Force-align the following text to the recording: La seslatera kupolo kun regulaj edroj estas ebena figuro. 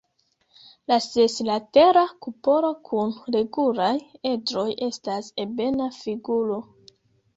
La 0.91 0.95
seslatera 1.07 2.03
kupolo 2.25 2.71
kun 2.89 3.13
regulaj 3.35 3.93
edroj 4.33 4.67
estas 4.89 5.33
ebena 5.45 5.91
figuro. 6.03 6.59